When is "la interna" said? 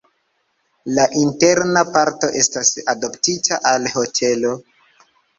0.99-1.83